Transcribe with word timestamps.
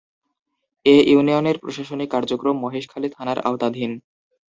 এ 0.85 0.95
ইউনিয়নের 1.11 1.57
প্রশাসনিক 1.63 2.09
কার্যক্রম 2.11 2.55
মহেশখালী 2.59 3.09
থানার 3.15 3.39
আওতাধীন। 3.39 3.91